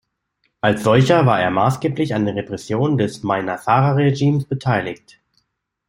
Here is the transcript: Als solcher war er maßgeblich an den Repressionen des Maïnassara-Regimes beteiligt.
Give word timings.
Als 0.61 0.83
solcher 0.83 1.27
war 1.27 1.39
er 1.39 1.51
maßgeblich 1.51 2.15
an 2.15 2.25
den 2.25 2.35
Repressionen 2.35 2.97
des 2.97 3.21
Maïnassara-Regimes 3.23 4.45
beteiligt. 4.45 5.19